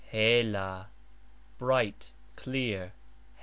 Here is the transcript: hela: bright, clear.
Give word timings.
hela: 0.09 0.87
bright, 1.59 2.11
clear. 2.35 2.91